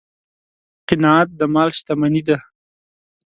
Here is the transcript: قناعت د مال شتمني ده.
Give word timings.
قناعت 0.87 1.29
د 1.39 1.41
مال 1.53 1.69
شتمني 1.77 2.21
ده. 2.27 2.37